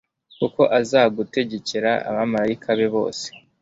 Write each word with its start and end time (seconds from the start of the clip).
kuko 0.39 0.61
azagutegekera 0.79 1.91
abamarayika 2.09 2.69
be 2.77 2.87
bose 2.95 3.25